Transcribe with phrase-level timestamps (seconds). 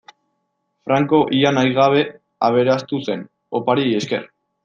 [0.87, 2.01] Franco ia nahi gabe
[2.49, 3.23] aberastu zen,
[3.61, 4.27] opariei esker.